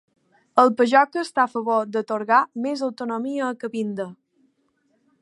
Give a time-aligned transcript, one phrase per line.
[0.63, 4.13] El Pajoca està a favor d'atorgar més autonomia a Cabinda.